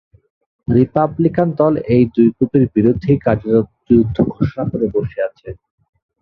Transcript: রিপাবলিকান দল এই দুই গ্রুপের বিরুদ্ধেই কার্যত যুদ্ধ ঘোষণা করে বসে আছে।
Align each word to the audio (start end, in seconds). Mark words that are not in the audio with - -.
রিপাবলিকান 0.67 1.49
দল 1.59 1.73
এই 1.93 2.03
দুই 2.13 2.27
গ্রুপের 2.35 2.63
বিরুদ্ধেই 2.75 3.19
কার্যত 3.25 3.55
যুদ্ধ 3.87 4.17
ঘোষণা 4.33 4.63
করে 4.71 4.85
বসে 4.95 5.19
আছে। 5.27 5.47